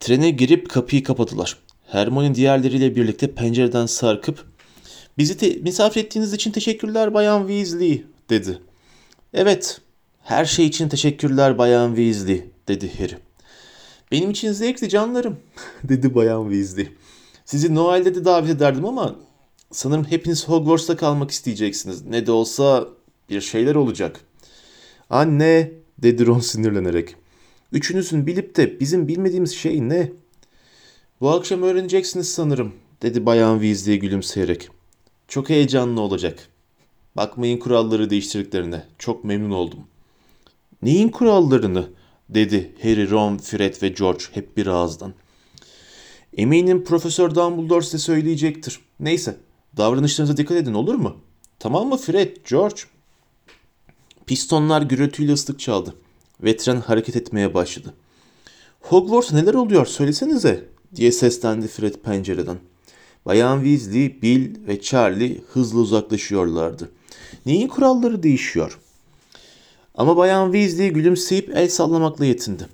Trene 0.01 0.31
girip 0.31 0.71
kapıyı 0.71 1.03
kapadılar. 1.05 1.59
Hermione 1.87 2.35
diğerleriyle 2.35 2.97
birlikte 2.97 3.35
pencereden 3.35 3.87
sarkıp 3.87 4.45
''Bizi 5.19 5.37
te- 5.37 5.57
misafir 5.57 6.01
ettiğiniz 6.01 6.33
için 6.33 6.51
teşekkürler 6.51 7.15
Bayan 7.15 7.49
Weasley'' 7.49 8.05
dedi. 8.31 8.59
''Evet, 9.35 9.81
her 10.23 10.45
şey 10.45 10.67
için 10.67 10.89
teşekkürler 10.89 11.59
Bayan 11.59 11.97
Weasley'' 11.97 12.45
dedi 12.69 12.93
Harry. 12.99 13.15
''Benim 14.13 14.31
için 14.31 14.53
zevkli 14.53 14.89
canlarım'' 14.89 15.39
dedi 15.85 16.15
Bayan 16.15 16.51
Weasley. 16.51 16.89
''Sizi 17.45 17.75
Noel'de 17.75 18.15
de 18.15 18.25
davet 18.25 18.51
ederdim 18.51 18.85
ama 18.85 19.17
sanırım 19.73 20.05
hepiniz 20.05 20.49
Hogwarts'ta 20.49 20.97
kalmak 20.97 21.31
isteyeceksiniz. 21.31 22.05
Ne 22.05 22.27
de 22.27 22.33
olsa 22.33 22.89
bir 23.31 23.41
şeyler 23.41 23.75
olacak.'' 23.75 24.21
''Anne'' 25.11 25.73
dedi 25.99 26.27
Ron 26.27 26.41
sinirlenerek. 26.41 27.17
Üçünüzün 27.73 28.27
bilip 28.27 28.57
de 28.57 28.81
bizim 28.81 29.09
bilmediğimiz 29.09 29.55
şey 29.57 29.89
ne? 29.89 30.13
Bu 31.21 31.31
akşam 31.31 31.63
öğreneceksiniz 31.63 32.33
sanırım, 32.33 32.73
dedi 33.03 33.27
Bayan 33.27 33.61
Weasley 33.61 33.99
gülümseyerek. 33.99 34.69
Çok 35.29 35.51
heyecanlı 35.51 36.01
olacak. 36.01 36.49
Bakmayın 37.17 37.59
kuralları 37.59 38.11
değiştirdiklerine. 38.11 38.85
Çok 38.99 39.25
memnun 39.25 39.51
oldum. 39.51 39.81
Neyin 40.83 41.09
kurallarını? 41.09 41.89
dedi 42.29 42.73
Harry, 42.83 43.11
Ron, 43.11 43.39
Fred 43.39 43.83
ve 43.83 43.89
George 43.89 44.25
hep 44.33 44.57
bir 44.57 44.67
ağızdan. 44.67 45.15
Eminim 46.37 46.85
Profesör 46.85 47.35
Dumbledore 47.35 47.85
size 47.85 47.99
söyleyecektir. 47.99 48.81
Neyse, 49.01 49.37
davranışlarınıza 49.77 50.37
dikkat 50.37 50.57
edin 50.57 50.75
olur 50.75 50.95
mu? 50.95 51.17
Tamam 51.59 51.89
mı 51.89 51.97
Fred, 51.97 52.37
George? 52.51 52.81
Pistonlar 54.27 54.83
gürültüyle 54.83 55.33
ıslık 55.33 55.61
çaldı 55.61 55.95
ve 56.41 56.57
tren 56.57 56.81
hareket 56.81 57.17
etmeye 57.17 57.55
başladı. 57.55 57.95
Hogwarts 58.81 59.33
neler 59.33 59.55
oluyor 59.55 59.87
söylesenize 59.87 60.65
diye 60.95 61.12
seslendi 61.12 61.69
Fred 61.69 61.95
pencereden. 61.95 62.59
Bayan 63.27 63.65
Weasley, 63.65 64.23
Bill 64.23 64.67
ve 64.67 64.81
Charlie 64.81 65.41
hızla 65.53 65.79
uzaklaşıyorlardı. 65.79 66.91
Neyin 67.47 67.69
kuralları 67.69 68.23
değişiyor? 68.23 68.79
Ama 69.95 70.17
Bayan 70.17 70.53
Weasley 70.53 70.91
gülümseyip 70.91 71.57
el 71.57 71.69
sallamakla 71.69 72.25
yetindi. 72.25 72.67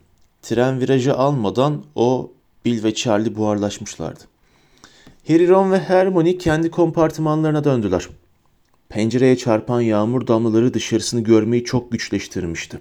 Tren 0.42 0.80
virajı 0.80 1.14
almadan 1.14 1.84
o, 1.94 2.32
Bill 2.64 2.84
ve 2.84 2.94
Charlie 2.94 3.36
buharlaşmışlardı. 3.36 4.20
Harry, 5.28 5.48
Ron 5.48 5.72
ve 5.72 5.78
Hermione 5.78 6.38
kendi 6.38 6.70
kompartımanlarına 6.70 7.64
döndüler. 7.64 8.08
Pencereye 8.88 9.36
çarpan 9.36 9.80
yağmur 9.80 10.26
damlaları 10.26 10.74
dışarısını 10.74 11.20
görmeyi 11.20 11.64
çok 11.64 11.92
güçleştirmişti. 11.92 12.80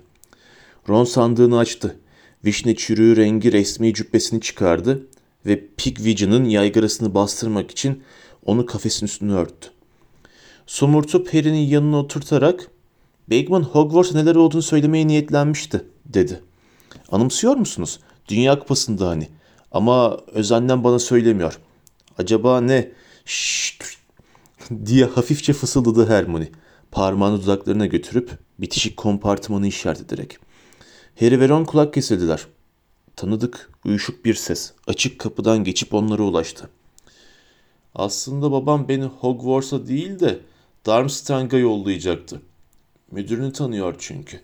Ron 0.90 1.04
sandığını 1.04 1.58
açtı. 1.58 2.00
Vişne 2.46 2.76
çürüğü 2.76 3.18
rengi 3.18 3.52
resmi 3.52 3.94
cübbesini 3.94 4.42
çıkardı 4.42 5.08
ve 5.46 5.64
Pigwidgeon'ın 5.78 6.46
yaygarasını 6.46 7.14
bastırmak 7.14 7.72
için 7.72 8.04
onu 8.46 8.66
kafesin 8.66 9.06
üstüne 9.06 9.34
örttü. 9.34 9.68
Somurtup 10.68 11.34
Harry'nin 11.34 11.68
yanına 11.68 12.00
oturtarak 12.00 12.72
Bagman 13.32 13.64
Hogwarts'a 13.64 14.18
neler 14.18 14.36
olduğunu 14.36 14.62
söylemeye 14.62 15.08
niyetlenmişti, 15.08 15.84
dedi. 16.06 16.42
Anımsıyor 17.12 17.56
musunuz? 17.56 18.00
Dünya 18.30 18.60
Kupası'nda 18.60 19.08
hani. 19.08 19.28
Ama 19.72 20.18
özenlen 20.28 20.84
bana 20.84 21.00
söylemiyor. 21.00 21.60
Acaba 22.18 22.62
ne? 22.62 22.92
Şşşt 23.26 23.84
diye 24.86 25.06
hafifçe 25.06 25.54
fısıldadı 25.54 26.10
Hermione. 26.10 26.50
Parmağını 26.92 27.42
dudaklarına 27.44 27.86
götürüp 27.86 28.32
bitişik 28.60 28.98
kompartımanı 28.98 29.68
işaret 29.68 30.02
ederek. 30.02 30.38
Harry 31.20 31.40
ve 31.40 31.50
Ron 31.50 31.66
kulak 31.66 31.94
kesildiler. 31.94 32.48
Tanıdık, 33.16 33.70
uyuşuk 33.86 34.26
bir 34.26 34.34
ses 34.34 34.74
açık 34.88 35.20
kapıdan 35.20 35.64
geçip 35.64 35.94
onlara 35.94 36.24
ulaştı. 36.24 36.70
Aslında 37.96 38.52
babam 38.52 38.88
beni 38.88 39.04
Hogwarts'a 39.04 39.88
değil 39.88 40.20
de 40.20 40.40
Darmstrang'a 40.86 41.58
yollayacaktı. 41.58 42.42
Müdürünü 43.12 43.54
tanıyor 43.54 43.96
çünkü. 44.00 44.42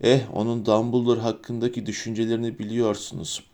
Eh 0.00 0.20
onun 0.32 0.66
Dumbledore 0.66 1.20
hakkındaki 1.20 1.86
düşüncelerini 1.86 2.58
biliyorsunuz. 2.58 3.44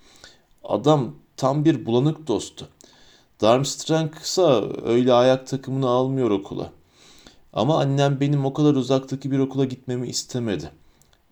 Adam 0.69 1.15
tam 1.37 1.65
bir 1.65 1.87
bulanık 1.87 2.27
dostu. 2.27 2.69
Darmstrang 3.41 4.15
ise 4.15 4.43
öyle 4.85 5.13
ayak 5.13 5.47
takımını 5.47 5.89
almıyor 5.89 6.31
okula. 6.31 6.71
Ama 7.53 7.79
annem 7.79 8.21
benim 8.21 8.45
o 8.45 8.53
kadar 8.53 8.75
uzaktaki 8.75 9.31
bir 9.31 9.39
okula 9.39 9.65
gitmemi 9.65 10.09
istemedi. 10.09 10.71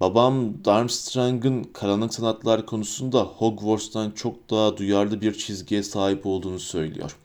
Babam 0.00 0.64
Darmstrang'ın 0.64 1.64
karanlık 1.64 2.14
sanatlar 2.14 2.66
konusunda 2.66 3.20
Hogwarts'tan 3.22 4.10
çok 4.10 4.50
daha 4.50 4.76
duyarlı 4.76 5.20
bir 5.20 5.34
çizgiye 5.34 5.82
sahip 5.82 6.26
olduğunu 6.26 6.58
söylüyor. 6.58 7.16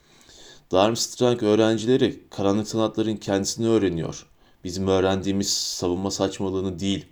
Darmstrang 0.71 1.43
öğrencileri 1.43 2.23
karanlık 2.29 2.67
sanatların 2.67 3.15
kendisini 3.15 3.67
öğreniyor. 3.67 4.25
Bizim 4.63 4.87
öğrendiğimiz 4.87 5.53
savunma 5.53 6.11
saçmalığını 6.11 6.79
değil. 6.79 7.05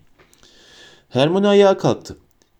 Hermione 1.10 1.48
ayağa 1.48 1.78
kalktı. 1.78 2.18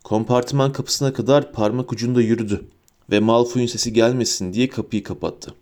Kompartıman 0.08 0.72
kapısına 0.72 1.14
kadar 1.14 1.52
parmak 1.52 1.94
ucunda 1.94 2.22
yürüdü 2.22 2.68
ve 3.12 3.20
Malfoy'un 3.20 3.68
sesi 3.68 3.94
gelmesin 3.94 4.54
diye 4.54 4.70
kapıyı 4.70 5.04
kapattı. 5.04 5.54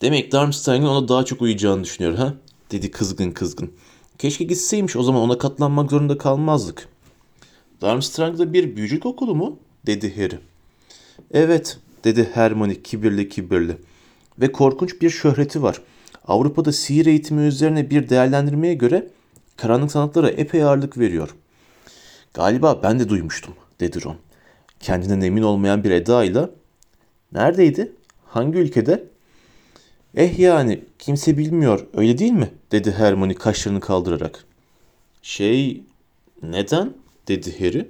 Demek 0.00 0.32
Darmstrang'ın 0.32 0.86
ona 0.86 1.08
daha 1.08 1.24
çok 1.24 1.42
uyacağını 1.42 1.84
düşünüyor 1.84 2.14
ha? 2.14 2.34
dedi 2.70 2.90
kızgın 2.90 3.30
kızgın. 3.30 3.72
Keşke 4.18 4.44
gitseymiş 4.44 4.96
o 4.96 5.02
zaman 5.02 5.22
ona 5.22 5.38
katlanmak 5.38 5.90
zorunda 5.90 6.18
kalmazdık. 6.18 6.88
Darmstrang'da 7.80 8.52
bir 8.52 8.76
büyücülük 8.76 9.06
okulu 9.06 9.34
mu? 9.34 9.58
dedi 9.86 10.16
Harry. 10.16 10.38
Evet 11.30 11.78
dedi 12.04 12.30
Hermione 12.34 12.82
kibirli 12.82 13.28
kibirli. 13.28 13.76
Ve 14.38 14.52
korkunç 14.52 15.02
bir 15.02 15.10
şöhreti 15.10 15.62
var. 15.62 15.82
Avrupa'da 16.28 16.72
sihir 16.72 17.06
eğitimi 17.06 17.46
üzerine 17.46 17.90
bir 17.90 18.08
değerlendirmeye 18.08 18.74
göre 18.74 19.10
karanlık 19.56 19.92
sanatlara 19.92 20.30
epey 20.30 20.62
ağırlık 20.62 20.98
veriyor. 20.98 21.34
Galiba 22.38 22.82
ben 22.82 22.98
de 22.98 23.08
duymuştum 23.08 23.54
dedi 23.80 24.04
Ron. 24.04 24.16
Kendinden 24.80 25.20
emin 25.20 25.42
olmayan 25.42 25.84
bir 25.84 25.90
edayla. 25.90 26.50
Neredeydi? 27.32 27.92
Hangi 28.26 28.58
ülkede? 28.58 29.04
Eh 30.14 30.38
yani 30.38 30.84
kimse 30.98 31.38
bilmiyor 31.38 31.86
öyle 31.94 32.18
değil 32.18 32.32
mi? 32.32 32.50
dedi 32.72 32.92
Hermione 32.92 33.34
kaşlarını 33.34 33.80
kaldırarak. 33.80 34.44
Şey 35.22 35.82
neden? 36.42 36.94
dedi 37.28 37.58
Harry. 37.58 37.88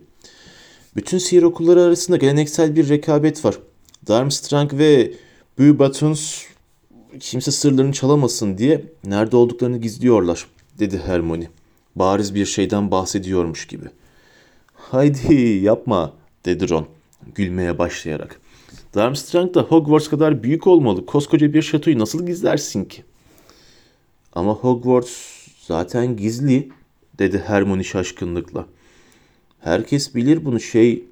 Bütün 0.97 1.19
sihir 1.19 1.43
okulları 1.43 1.83
arasında 1.83 2.17
geleneksel 2.17 2.77
bir 2.77 2.89
rekabet 2.89 3.45
var. 3.45 3.59
Darmstrang 4.09 4.73
ve 4.73 5.13
Beauxbatons 5.59 6.43
kimse 7.21 7.51
sırlarını 7.51 7.93
çalamasın 7.93 8.59
diye 8.59 8.85
nerede 9.05 9.37
olduklarını 9.37 9.79
gizliyorlar, 9.79 10.47
dedi 10.79 11.03
Hermione. 11.07 11.49
Bariz 11.97 12.35
bir 12.35 12.47
şeyden 12.47 12.91
bahsediyormuş 12.91 13.67
gibi. 13.67 13.85
Haydi 14.91 15.35
yapma, 15.63 16.13
dedi 16.45 16.71
Ron 16.71 16.87
gülmeye 17.35 17.79
başlayarak. 17.79 18.41
Darmstrang 18.95 19.55
da 19.55 19.63
Hogwarts 19.63 20.09
kadar 20.09 20.43
büyük 20.43 20.67
olmalı. 20.67 21.07
Koskoca 21.07 21.53
bir 21.53 21.63
şatoyu 21.63 21.99
nasıl 21.99 22.27
gizlersin 22.27 22.85
ki? 22.85 23.05
Ama 24.33 24.53
Hogwarts 24.53 25.13
zaten 25.67 26.17
gizli, 26.17 26.69
dedi 27.19 27.43
Hermione 27.47 27.85
şaşkınlıkla. 27.85 28.67
Herkes 29.61 30.15
bilir 30.15 30.45
bunu 30.45 30.61
şey, 30.61 31.05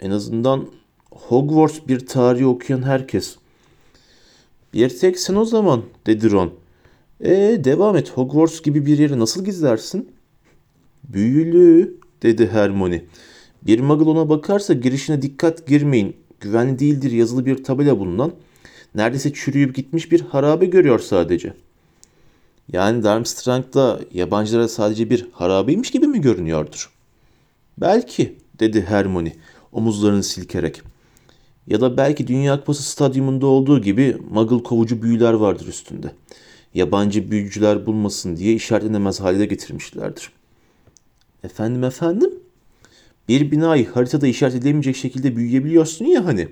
en 0.00 0.10
azından 0.10 0.68
Hogwarts 1.10 1.78
bir 1.88 2.06
tarihi 2.06 2.46
okuyan 2.46 2.82
herkes. 2.82 3.36
Bir 4.74 4.98
tek 4.98 5.18
sen 5.18 5.34
o 5.34 5.44
zaman, 5.44 5.82
dedi 6.06 6.30
Ron. 6.30 6.52
Ee 7.20 7.60
devam 7.64 7.96
et. 7.96 8.10
Hogwarts 8.10 8.62
gibi 8.62 8.86
bir 8.86 8.98
yeri 8.98 9.18
nasıl 9.18 9.44
gizlersin? 9.44 10.12
Büyülü 11.04 12.00
dedi 12.22 12.48
Hermione. 12.52 13.04
Bir 13.62 13.80
muggle 13.80 14.10
ona 14.10 14.28
bakarsa 14.28 14.74
girişine 14.74 15.22
dikkat 15.22 15.66
girmeyin. 15.66 16.16
Güvenli 16.40 16.78
değildir 16.78 17.12
yazılı 17.12 17.46
bir 17.46 17.64
tabela 17.64 17.98
bulunan. 17.98 18.32
Neredeyse 18.94 19.32
çürüyüp 19.32 19.74
gitmiş 19.74 20.12
bir 20.12 20.20
harabe 20.20 20.66
görüyor 20.66 20.98
sadece. 20.98 21.54
Yani 22.72 23.02
Darmstrang'da 23.02 24.00
yabancılara 24.14 24.68
sadece 24.68 25.10
bir 25.10 25.26
harabeymiş 25.32 25.90
gibi 25.90 26.06
mi 26.06 26.20
görünüyordur? 26.20 26.90
Belki 27.78 28.36
dedi 28.60 28.84
Hermione 28.88 29.32
omuzlarını 29.72 30.22
silkerek. 30.22 30.82
Ya 31.66 31.80
da 31.80 31.96
belki 31.96 32.26
Dünya 32.26 32.60
Kupası 32.60 32.82
stadyumunda 32.82 33.46
olduğu 33.46 33.82
gibi 33.82 34.16
muggle 34.30 34.62
kovucu 34.62 35.02
büyüler 35.02 35.32
vardır 35.32 35.66
üstünde. 35.66 36.12
Yabancı 36.74 37.30
büyücüler 37.30 37.86
bulmasın 37.86 38.36
diye 38.36 38.54
işaretlenemez 38.54 39.20
hale 39.20 39.46
getirmişlerdir. 39.46 40.30
Efendim 41.44 41.84
efendim? 41.84 42.30
Bir 43.28 43.50
binayı 43.50 43.88
haritada 43.88 44.26
işaret 44.26 44.54
edilemeyecek 44.54 44.96
şekilde 44.96 45.36
büyüyebiliyorsun 45.36 46.04
ya 46.04 46.24
hani. 46.24 46.48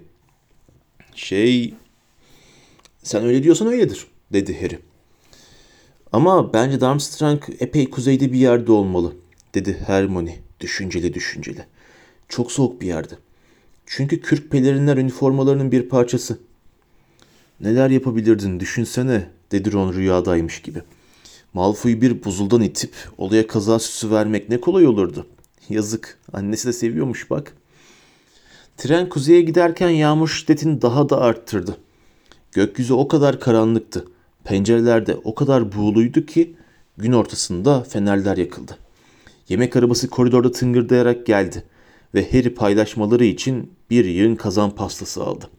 Şey... 1.14 1.74
Sen 3.02 3.24
öyle 3.24 3.42
diyorsan 3.42 3.68
öyledir, 3.68 4.06
dedi 4.32 4.60
Harry. 4.60 4.78
Ama 6.12 6.52
bence 6.52 6.80
Darmstrang 6.80 7.42
epey 7.60 7.90
kuzeyde 7.90 8.32
bir 8.32 8.38
yerde 8.38 8.72
olmalı, 8.72 9.16
dedi 9.54 9.82
Hermione 9.86 10.38
düşünceli 10.60 11.14
düşünceli. 11.14 11.64
Çok 12.28 12.52
soğuk 12.52 12.80
bir 12.80 12.86
yerde. 12.86 13.14
Çünkü 13.86 14.20
kürk 14.20 14.50
pelerinler 14.50 14.96
üniformalarının 14.96 15.72
bir 15.72 15.88
parçası. 15.88 16.38
Neler 17.60 17.90
yapabilirdin 17.90 18.60
düşünsene, 18.60 19.30
dedi 19.52 19.72
Ron 19.72 19.92
rüyadaymış 19.92 20.62
gibi. 20.62 20.82
Malfoy'u 21.58 22.00
bir 22.00 22.24
buzuldan 22.24 22.62
itip 22.62 22.92
olaya 23.18 23.46
kaza 23.46 23.78
süsü 23.78 24.10
vermek 24.10 24.48
ne 24.48 24.60
kolay 24.60 24.86
olurdu. 24.86 25.26
Yazık, 25.68 26.18
annesi 26.32 26.68
de 26.68 26.72
seviyormuş 26.72 27.30
bak. 27.30 27.56
Tren 28.76 29.08
kuzeye 29.08 29.40
giderken 29.40 29.88
yağmur 29.88 30.28
şiddetini 30.28 30.82
daha 30.82 31.08
da 31.08 31.20
arttırdı. 31.20 31.76
Gökyüzü 32.52 32.94
o 32.94 33.08
kadar 33.08 33.40
karanlıktı. 33.40 34.04
Pencerelerde 34.44 35.16
o 35.24 35.34
kadar 35.34 35.72
buğuluydu 35.72 36.26
ki 36.26 36.56
gün 36.98 37.12
ortasında 37.12 37.82
fenerler 37.82 38.36
yakıldı. 38.36 38.78
Yemek 39.48 39.76
arabası 39.76 40.10
koridorda 40.10 40.52
tıngırdayarak 40.52 41.26
geldi 41.26 41.64
ve 42.14 42.32
Harry 42.32 42.54
paylaşmaları 42.54 43.24
için 43.24 43.72
bir 43.90 44.04
yığın 44.04 44.34
kazan 44.34 44.70
pastası 44.70 45.24
aldı. 45.24 45.50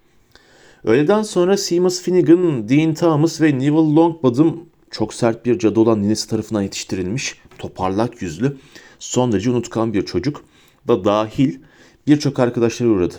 Öğleden 0.84 1.24
sonra 1.24 1.58
Seamus 1.58 2.02
Finnegan, 2.02 2.70
Dean 2.70 2.94
Thomas 2.94 3.42
ve 3.42 3.60
Neville 3.60 3.96
Longbottom 3.96 4.70
çok 4.92 5.14
sert 5.14 5.46
bir 5.46 5.60
cadı 5.60 5.80
olan 5.80 6.04
ninesi 6.04 6.30
tarafından 6.30 6.62
yetiştirilmiş, 6.62 7.36
toparlak 7.58 8.22
yüzlü, 8.22 8.58
son 9.00 9.32
derece 9.32 9.52
unutkan 9.52 9.94
bir 9.94 10.06
çocuk 10.06 10.44
da 10.88 11.06
dahil 11.06 11.60
birçok 12.08 12.40
arkadaşları 12.40 12.90
uğradı. 12.90 13.16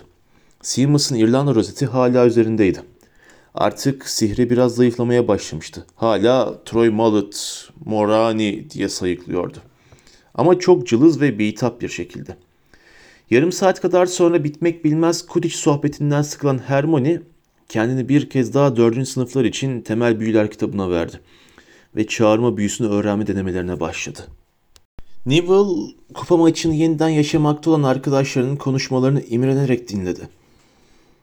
Seamus'un 0.62 1.16
İrlanda 1.16 1.54
rozeti 1.54 1.86
hala 1.86 2.26
üzerindeydi. 2.26 2.82
Artık 3.54 4.08
sihri 4.08 4.50
biraz 4.50 4.74
zayıflamaya 4.74 5.28
başlamıştı. 5.28 5.86
Hala 5.94 6.64
Troy 6.64 6.90
Mallet, 6.90 7.68
Morani 7.84 8.70
diye 8.70 8.88
sayıklıyordu. 8.88 9.58
Ama 10.34 10.58
çok 10.58 10.86
cılız 10.86 11.20
ve 11.20 11.38
bitap 11.38 11.80
bir 11.80 11.88
şekilde. 11.88 12.36
Yarım 13.30 13.52
saat 13.52 13.80
kadar 13.80 14.06
sonra 14.06 14.44
bitmek 14.44 14.84
bilmez 14.84 15.26
Quidditch 15.26 15.56
sohbetinden 15.56 16.22
sıkılan 16.22 16.58
Hermione 16.58 17.22
kendini 17.68 18.08
bir 18.08 18.30
kez 18.30 18.54
daha 18.54 18.76
dördüncü 18.76 19.06
sınıflar 19.06 19.44
için 19.44 19.80
temel 19.80 20.20
büyüler 20.20 20.50
kitabına 20.50 20.90
verdi 20.90 21.20
ve 21.96 22.06
çağırma 22.06 22.56
büyüsünü 22.56 22.88
öğrenme 22.88 23.26
denemelerine 23.26 23.80
başladı. 23.80 24.26
Neville 25.26 25.92
kupa 26.14 26.36
maçını 26.36 26.74
yeniden 26.74 27.08
yaşamakta 27.08 27.70
olan 27.70 27.82
arkadaşlarının 27.82 28.56
konuşmalarını 28.56 29.22
imrenerek 29.22 29.88
dinledi. 29.88 30.28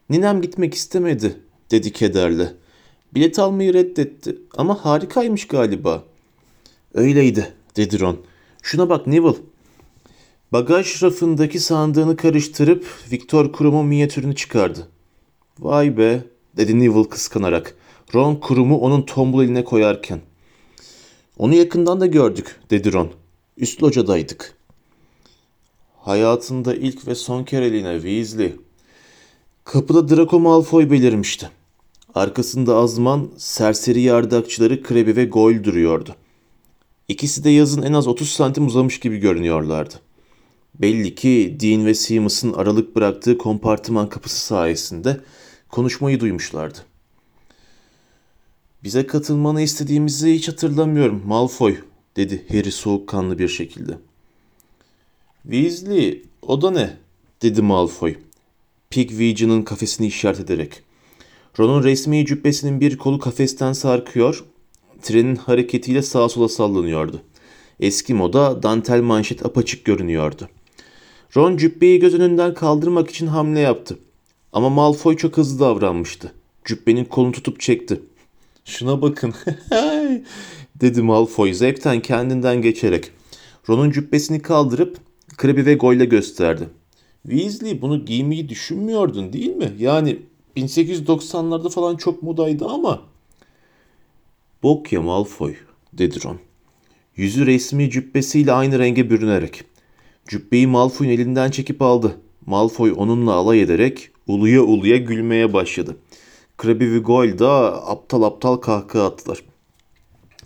Ninem 0.09 0.41
gitmek 0.41 0.73
istemedi 0.73 1.35
dedi 1.71 1.91
kederle. 1.91 2.53
Bilet 3.13 3.39
almayı 3.39 3.73
reddetti 3.73 4.37
ama 4.57 4.85
harikaymış 4.85 5.47
galiba. 5.47 6.03
Öyleydi 6.93 7.53
dedi 7.75 7.99
Ron. 7.99 8.19
Şuna 8.61 8.89
bak 8.89 9.07
Neville. 9.07 9.35
Bagaj 10.51 11.03
rafındaki 11.03 11.59
sandığını 11.59 12.17
karıştırıp 12.17 12.85
Viktor 13.11 13.51
Kurum'un 13.51 13.85
minyatürünü 13.85 14.35
çıkardı. 14.35 14.87
Vay 15.59 15.97
be 15.97 16.23
dedi 16.57 16.79
Neville 16.79 17.09
kıskanarak. 17.09 17.75
Ron 18.15 18.35
kurumu 18.35 18.77
onun 18.77 19.01
tombul 19.01 19.43
eline 19.43 19.63
koyarken. 19.63 20.19
Onu 21.37 21.55
yakından 21.55 22.01
da 22.01 22.05
gördük 22.05 22.59
dedi 22.69 22.93
Ron. 22.93 23.11
Üst 23.57 23.83
locadaydık. 23.83 24.55
Hayatında 25.99 26.75
ilk 26.75 27.07
ve 27.07 27.15
son 27.15 27.43
kereliğine 27.43 27.93
Weasley. 27.93 28.55
Kapıda 29.63 30.09
Draco 30.09 30.39
Malfoy 30.39 30.91
belirmişti. 30.91 31.49
Arkasında 32.15 32.75
azman, 32.75 33.29
serseri 33.37 34.01
yardakçıları 34.01 34.83
Krebi 34.83 35.15
ve 35.15 35.25
Goyle 35.25 35.63
duruyordu. 35.63 36.15
İkisi 37.07 37.43
de 37.43 37.49
yazın 37.49 37.81
en 37.81 37.93
az 37.93 38.07
30 38.07 38.29
santim 38.29 38.67
uzamış 38.67 38.99
gibi 38.99 39.17
görünüyorlardı. 39.17 39.95
Belli 40.75 41.15
ki 41.15 41.57
Dean 41.59 41.85
ve 41.85 41.93
Seamus'un 41.93 42.53
aralık 42.53 42.95
bıraktığı 42.95 43.37
kompartıman 43.37 44.09
kapısı 44.09 44.45
sayesinde 44.45 45.21
konuşmayı 45.69 46.19
duymuşlardı. 46.19 46.77
Bize 48.83 49.07
katılmanı 49.07 49.61
istediğimizi 49.61 50.33
hiç 50.33 50.47
hatırlamıyorum 50.47 51.23
Malfoy, 51.25 51.77
dedi 52.15 52.45
Harry 52.49 52.71
soğukkanlı 52.71 53.39
bir 53.39 53.47
şekilde. 53.47 53.97
Weasley, 55.43 56.23
o 56.41 56.61
da 56.61 56.71
ne? 56.71 56.97
dedi 57.41 57.61
Malfoy. 57.61 58.15
Pigwidgeon'ın 58.89 59.61
kafesini 59.61 60.07
işaret 60.07 60.39
ederek. 60.39 60.83
Ron'un 61.59 61.83
resmi 61.83 62.25
cübbesinin 62.25 62.81
bir 62.81 62.97
kolu 62.97 63.19
kafesten 63.19 63.73
sarkıyor, 63.73 64.43
trenin 65.01 65.35
hareketiyle 65.35 66.01
sağa 66.01 66.29
sola 66.29 66.49
sallanıyordu. 66.49 67.21
Eski 67.79 68.13
moda 68.13 68.63
dantel 68.63 69.01
manşet 69.01 69.45
apaçık 69.45 69.85
görünüyordu. 69.85 70.49
Ron 71.37 71.57
cübbeyi 71.57 71.99
göz 71.99 72.13
önünden 72.15 72.53
kaldırmak 72.53 73.09
için 73.09 73.27
hamle 73.27 73.59
yaptı. 73.59 73.99
Ama 74.53 74.69
Malfoy 74.69 75.17
çok 75.17 75.37
hızlı 75.37 75.59
davranmıştı. 75.59 76.33
Cübbenin 76.65 77.05
kolunu 77.05 77.31
tutup 77.31 77.59
çekti. 77.59 78.01
Şuna 78.67 79.01
bakın 79.01 79.33
dedi 80.81 81.01
Malfoy 81.01 81.53
zevkten 81.53 81.99
kendinden 81.99 82.61
geçerek. 82.61 83.11
Ron'un 83.69 83.91
cübbesini 83.91 84.41
kaldırıp 84.41 84.97
Krebi 85.37 85.65
ve 85.65 85.73
Goyle 85.73 86.05
gösterdi. 86.05 86.69
Weasley 87.23 87.81
bunu 87.81 88.05
giymeyi 88.05 88.49
düşünmüyordun 88.49 89.33
değil 89.33 89.55
mi? 89.55 89.73
Yani 89.79 90.19
1890'larda 90.57 91.69
falan 91.69 91.95
çok 91.95 92.23
modaydı 92.23 92.65
ama. 92.65 93.01
Bok 94.63 94.93
ya 94.93 95.01
Malfoy 95.01 95.55
dedi 95.93 96.23
Ron. 96.23 96.39
Yüzü 97.15 97.45
resmi 97.45 97.89
cübbesiyle 97.89 98.51
aynı 98.51 98.79
renge 98.79 99.09
bürünerek. 99.09 99.63
Cübbeyi 100.27 100.67
Malfoy'un 100.67 101.11
elinden 101.11 101.51
çekip 101.51 101.81
aldı. 101.81 102.17
Malfoy 102.45 102.93
onunla 102.97 103.33
alay 103.33 103.61
ederek 103.61 104.09
uluya 104.27 104.61
uluya 104.61 104.97
gülmeye 104.97 105.53
başladı. 105.53 105.97
Krabby 106.57 106.91
ve 106.91 106.99
Goyle 106.99 107.39
da 107.39 107.87
aptal 107.87 108.23
aptal 108.23 108.57
kahkaha 108.57 109.05
attılar. 109.05 109.43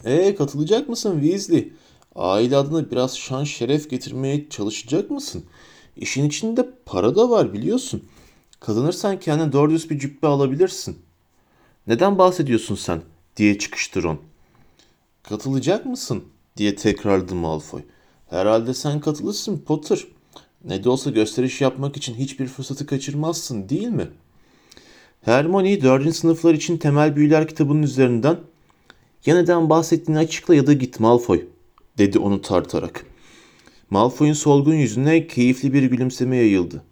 Ee 0.05 0.35
katılacak 0.35 0.89
mısın 0.89 1.21
Weasley? 1.21 1.73
Aile 2.15 2.57
adına 2.57 2.91
biraz 2.91 3.17
şan 3.17 3.43
şeref 3.43 3.89
getirmeye 3.89 4.49
çalışacak 4.49 5.11
mısın? 5.11 5.43
İşin 5.97 6.27
içinde 6.27 6.69
para 6.85 7.15
da 7.15 7.29
var 7.29 7.53
biliyorsun. 7.53 8.03
Kazanırsan 8.59 9.19
kendine 9.19 9.51
doğru 9.51 9.71
düz 9.71 9.89
bir 9.89 9.99
cübbe 9.99 10.27
alabilirsin. 10.27 10.99
Neden 11.87 12.17
bahsediyorsun 12.17 12.75
sen? 12.75 13.01
diye 13.37 13.57
çıkıştı 13.57 14.03
Ron. 14.03 14.19
Katılacak 15.23 15.85
mısın? 15.85 16.23
diye 16.57 16.75
tekrarladı 16.75 17.35
Malfoy. 17.35 17.81
Herhalde 18.29 18.73
sen 18.73 18.99
katılırsın 18.99 19.57
Potter. 19.57 20.07
Ne 20.65 20.83
de 20.83 20.89
olsa 20.89 21.09
gösteriş 21.09 21.61
yapmak 21.61 21.97
için 21.97 22.13
hiçbir 22.15 22.47
fırsatı 22.47 22.85
kaçırmazsın 22.85 23.69
değil 23.69 23.87
mi? 23.87 24.07
Hermione 25.21 25.81
dördüncü 25.81 26.13
sınıflar 26.13 26.53
için 26.53 26.77
temel 26.77 27.15
büyüler 27.15 27.47
kitabının 27.47 27.83
üzerinden 27.83 28.37
ya 29.25 29.35
neden 29.35 29.69
bahsettiğini 29.69 30.19
açıkla 30.19 30.55
ya 30.55 30.67
da 30.67 30.73
git 30.73 30.99
Malfoy 30.99 31.45
dedi 31.97 32.19
onu 32.19 32.41
tartarak. 32.41 33.05
Malfoy'un 33.89 34.33
solgun 34.33 34.73
yüzüne 34.73 35.27
keyifli 35.27 35.73
bir 35.73 35.83
gülümseme 35.83 36.37
yayıldı. 36.37 36.83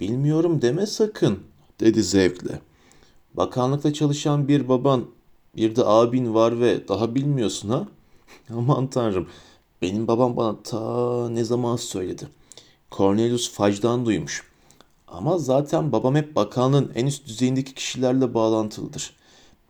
Bilmiyorum 0.00 0.62
deme 0.62 0.86
sakın 0.86 1.38
dedi 1.80 2.02
zevkle. 2.02 2.60
Bakanlıkta 3.34 3.92
çalışan 3.92 4.48
bir 4.48 4.68
baban 4.68 5.04
bir 5.56 5.76
de 5.76 5.84
abin 5.84 6.34
var 6.34 6.60
ve 6.60 6.88
daha 6.88 7.14
bilmiyorsun 7.14 7.68
ha? 7.68 7.88
Aman 8.50 8.86
tanrım 8.86 9.28
benim 9.82 10.06
babam 10.06 10.36
bana 10.36 10.62
ta 10.62 11.28
ne 11.28 11.44
zaman 11.44 11.76
söyledi. 11.76 12.28
Cornelius 12.90 13.52
Fudge'dan 13.52 14.06
duymuş. 14.06 14.44
Ama 15.08 15.38
zaten 15.38 15.92
babam 15.92 16.14
hep 16.14 16.36
bakanlığın 16.36 16.92
en 16.94 17.06
üst 17.06 17.26
düzeyindeki 17.26 17.74
kişilerle 17.74 18.34
bağlantılıdır. 18.34 19.16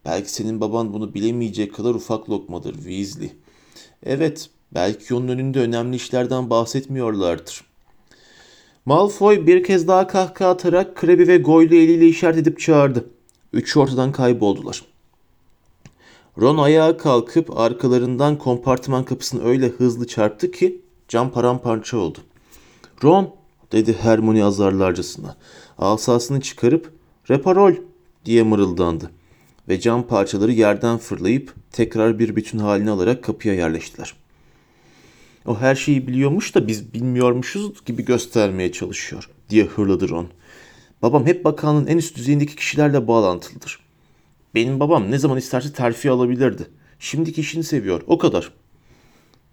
Belki 0.04 0.32
senin 0.32 0.60
baban 0.60 0.92
bunu 0.92 1.14
bilemeyecek 1.14 1.74
kadar 1.74 1.94
ufak 1.94 2.30
lokmadır 2.30 2.74
Weasley. 2.74 3.32
Evet, 4.02 4.50
belki 4.74 5.14
onun 5.14 5.28
önünde 5.28 5.60
önemli 5.60 5.96
işlerden 5.96 6.50
bahsetmiyorlardır. 6.50 7.64
Malfoy 8.86 9.46
bir 9.46 9.64
kez 9.64 9.88
daha 9.88 10.06
kahkaha 10.06 10.50
atarak 10.50 10.96
Krebi 10.96 11.28
ve 11.28 11.36
Goyle'u 11.36 11.78
eliyle 11.78 12.08
işaret 12.08 12.38
edip 12.38 12.60
çağırdı. 12.60 13.04
Üçü 13.52 13.78
ortadan 13.78 14.12
kayboldular. 14.12 14.82
Ron 16.40 16.58
ayağa 16.58 16.96
kalkıp 16.96 17.58
arkalarından 17.58 18.38
kompartıman 18.38 19.04
kapısını 19.04 19.44
öyle 19.44 19.68
hızlı 19.68 20.06
çarptı 20.06 20.50
ki 20.50 20.80
cam 21.08 21.30
paramparça 21.30 21.96
oldu. 21.96 22.18
Ron 23.04 23.34
dedi 23.72 23.96
Hermione 24.00 24.44
azarlarcasına. 24.44 25.36
Asasını 25.78 26.40
çıkarıp 26.40 26.92
reparol 27.30 27.74
diye 28.24 28.42
mırıldandı 28.42 29.10
ve 29.68 29.80
cam 29.80 30.06
parçaları 30.06 30.52
yerden 30.52 30.98
fırlayıp 30.98 31.54
tekrar 31.72 32.18
bir 32.18 32.36
bütün 32.36 32.58
halini 32.58 32.90
alarak 32.90 33.24
kapıya 33.24 33.54
yerleştiler. 33.54 34.14
O 35.46 35.60
her 35.60 35.74
şeyi 35.74 36.06
biliyormuş 36.06 36.54
da 36.54 36.68
biz 36.68 36.94
bilmiyormuşuz 36.94 37.84
gibi 37.84 38.04
göstermeye 38.04 38.72
çalışıyor 38.72 39.30
diye 39.50 39.64
hırladı 39.64 40.08
Ron. 40.08 40.28
Babam 41.02 41.26
hep 41.26 41.44
bakanlığın 41.44 41.86
en 41.86 41.98
üst 41.98 42.16
düzeyindeki 42.16 42.56
kişilerle 42.56 43.08
bağlantılıdır. 43.08 43.80
Benim 44.54 44.80
babam 44.80 45.10
ne 45.10 45.18
zaman 45.18 45.38
isterse 45.38 45.72
terfi 45.72 46.10
alabilirdi. 46.10 46.66
Şimdiki 46.98 47.40
işini 47.40 47.64
seviyor, 47.64 48.02
o 48.06 48.18
kadar. 48.18 48.52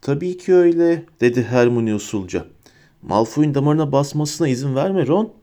Tabii 0.02 0.38
ki 0.38 0.54
öyle, 0.54 1.06
dedi 1.21 1.43
Hermione 1.43 1.95
usulca. 1.95 2.45
Malfoy'un 3.08 3.56
damarına 3.56 3.92
basmasına 3.92 4.48
izin 4.48 4.76
verme 4.76 5.08
Ron. 5.08 5.34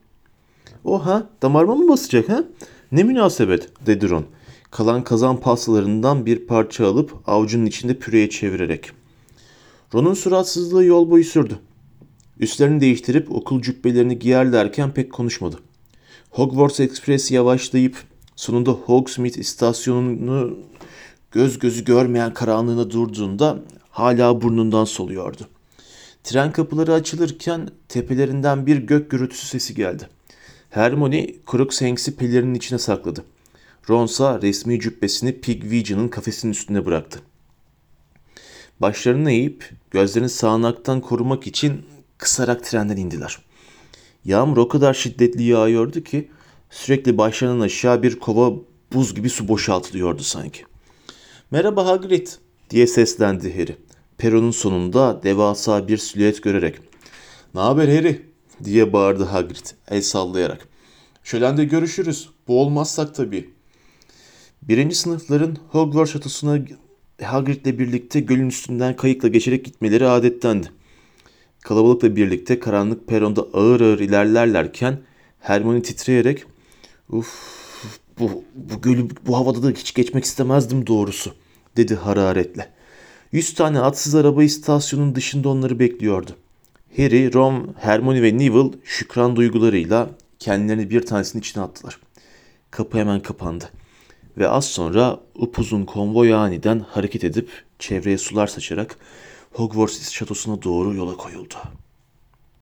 O 0.83 1.05
ha, 1.05 1.29
damarıma 1.41 1.75
mı 1.75 1.87
basacak 1.87 2.29
ha? 2.29 2.43
Ne 2.91 3.03
münasebet, 3.03 3.69
dedi 3.85 4.09
Ron. 4.09 4.25
Kalan 4.71 5.03
kazan 5.03 5.39
pastalarından 5.39 6.25
bir 6.25 6.47
parça 6.47 6.87
alıp 6.87 7.13
avucunun 7.27 7.65
içinde 7.65 7.93
püreye 7.99 8.29
çevirerek. 8.29 8.91
Ron'un 9.93 10.13
suratsızlığı 10.13 10.85
yol 10.85 11.09
boyu 11.09 11.23
sürdü. 11.23 11.59
Üstlerini 12.39 12.81
değiştirip 12.81 13.31
okul 13.31 13.61
cübbelerini 13.61 14.19
giyerlerken 14.19 14.91
pek 14.91 15.13
konuşmadı. 15.13 15.59
Hogwarts 16.29 16.79
Express 16.79 17.31
yavaşlayıp 17.31 18.03
sonunda 18.35 18.71
Hogsmeade 18.71 19.39
istasyonunu 19.39 20.57
göz 21.31 21.59
gözü 21.59 21.85
görmeyen 21.85 22.33
karanlığına 22.33 22.89
durduğunda 22.91 23.59
hala 23.89 24.41
burnundan 24.41 24.85
soluyordu. 24.85 25.47
Tren 26.23 26.51
kapıları 26.51 26.93
açılırken 26.93 27.69
tepelerinden 27.87 28.65
bir 28.65 28.77
gök 28.77 29.11
gürültüsü 29.11 29.47
sesi 29.47 29.75
geldi. 29.75 30.09
Hermione 30.69 31.27
Crookshanks'i 31.51 32.15
pelerinin 32.15 32.53
içine 32.53 32.79
sakladı. 32.79 33.23
Ronsa 33.89 34.41
resmi 34.41 34.79
cübbesini 34.79 35.41
Pigwidgeon'ın 35.41 36.07
kafesinin 36.07 36.51
üstüne 36.51 36.85
bıraktı. 36.85 37.19
Başlarını 38.79 39.31
eğip 39.31 39.69
gözlerini 39.91 40.29
sağanaktan 40.29 41.01
korumak 41.01 41.47
için 41.47 41.81
kısarak 42.17 42.63
trenden 42.63 42.97
indiler. 42.97 43.39
Yağmur 44.25 44.57
o 44.57 44.67
kadar 44.67 44.93
şiddetli 44.93 45.43
yağıyordu 45.43 46.03
ki 46.03 46.31
sürekli 46.69 47.17
başlarından 47.17 47.59
aşağı 47.59 48.03
bir 48.03 48.19
kova 48.19 48.53
buz 48.93 49.15
gibi 49.15 49.29
su 49.29 49.47
boşaltılıyordu 49.47 50.23
sanki. 50.23 50.65
Merhaba 51.51 51.85
Hagrid 51.85 52.27
diye 52.69 52.87
seslendi 52.87 53.59
Harry. 53.59 53.77
Peronun 54.21 54.51
sonunda 54.51 55.23
devasa 55.23 55.87
bir 55.87 55.97
silüet 55.97 56.43
görerek. 56.43 56.79
Ne 57.55 57.61
haber 57.61 57.87
Harry 57.87 58.21
diye 58.63 58.93
bağırdı 58.93 59.23
Hagrid 59.23 59.65
el 59.87 60.01
sallayarak. 60.01 60.67
Şölende 61.23 61.65
görüşürüz. 61.65 62.29
Bu 62.47 62.61
olmazsak 62.61 63.15
tabii. 63.15 63.49
Birinci 64.61 64.95
sınıfların 64.95 65.57
Hogwarts 65.69 66.11
şatosuna 66.11 66.59
Hagrid'le 67.23 67.79
birlikte 67.79 68.19
gölün 68.19 68.47
üstünden 68.47 68.95
kayıkla 68.95 69.27
geçerek 69.27 69.65
gitmeleri 69.65 70.07
adettendi. 70.07 70.71
Kalabalıkla 71.61 72.15
birlikte 72.15 72.59
karanlık 72.59 73.07
peronda 73.07 73.41
ağır 73.53 73.81
ağır 73.81 73.99
ilerlerlerken 73.99 74.99
Hermione 75.39 75.81
titreyerek 75.81 76.45
''Uf, 77.09 77.27
bu, 78.19 78.43
bu 78.55 78.81
gölü 78.81 79.07
bu 79.27 79.37
havada 79.37 79.63
da 79.63 79.69
hiç 79.69 79.93
geçmek 79.93 80.23
istemezdim 80.23 80.87
doğrusu.'' 80.87 81.35
dedi 81.77 81.95
hararetle. 81.95 82.80
Yüz 83.31 83.53
tane 83.53 83.79
atsız 83.79 84.15
araba 84.15 84.43
istasyonun 84.43 85.15
dışında 85.15 85.49
onları 85.49 85.79
bekliyordu. 85.79 86.31
Harry, 86.97 87.33
Ron, 87.33 87.75
Hermione 87.79 88.21
ve 88.21 88.37
Neville 88.37 88.71
şükran 88.83 89.35
duygularıyla 89.35 90.09
kendilerini 90.39 90.89
bir 90.89 91.05
tanesinin 91.05 91.41
içine 91.41 91.63
attılar. 91.63 91.99
Kapı 92.71 92.97
hemen 92.97 93.19
kapandı. 93.19 93.69
Ve 94.37 94.49
az 94.49 94.65
sonra 94.65 95.19
upuzun 95.35 95.85
konvoy 95.85 96.33
aniden 96.33 96.79
hareket 96.79 97.23
edip 97.23 97.49
çevreye 97.79 98.17
sular 98.17 98.47
saçarak 98.47 98.97
Hogwarts 99.51 100.11
şatosuna 100.11 100.63
doğru 100.63 100.95
yola 100.95 101.17
koyuldu. 101.17 101.55